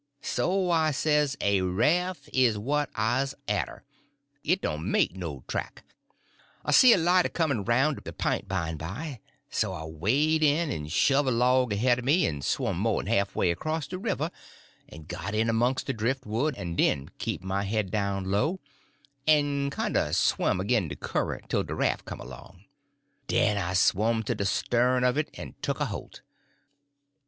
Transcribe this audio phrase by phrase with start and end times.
[0.23, 3.83] So I says, a raff is what I's arter;
[4.43, 5.83] it doan' make no track.
[6.65, 9.19] "I see a light a comin' roun' de p'int bymeby,
[9.51, 13.35] so I wade' in en shove' a log ahead o' me en swum more'n half
[13.35, 14.31] way acrost de river,
[14.89, 16.75] en got in 'mongst de drift wood, en
[17.19, 18.59] kep' my head down low,
[19.27, 22.63] en kinder swum agin de current tell de raff come along.
[23.27, 26.21] Den I swum to de stern uv it en tuck a holt.